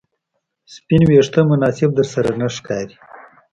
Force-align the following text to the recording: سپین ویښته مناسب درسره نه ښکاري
سپین 0.73 1.01
ویښته 1.07 1.41
مناسب 1.49 1.89
درسره 1.97 2.31
نه 2.39 2.47
ښکاري 2.55 2.95